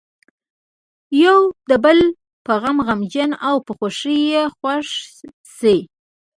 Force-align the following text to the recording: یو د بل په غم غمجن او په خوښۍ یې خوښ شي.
یو 1.23 1.39
د 1.69 1.71
بل 1.83 1.99
په 2.45 2.53
غم 2.61 2.77
غمجن 2.87 3.31
او 3.47 3.55
په 3.65 3.71
خوښۍ 3.77 4.19
یې 4.31 4.43
خوښ 4.55 4.87
شي. 5.57 5.77